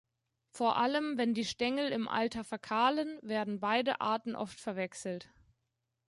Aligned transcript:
Vor 0.49 0.77
allem, 0.77 1.19
wenn 1.19 1.35
die 1.35 1.45
Stängel 1.45 1.91
im 1.91 2.07
Alter 2.07 2.43
verkahlen, 2.43 3.19
werden 3.21 3.59
beide 3.59 4.01
Arten 4.01 4.35
oft 4.35 4.59
verwechselt. 4.59 5.29